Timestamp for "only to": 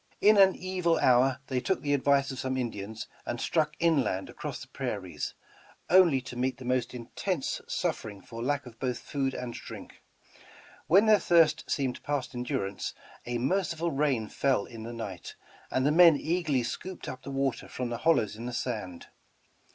5.91-6.35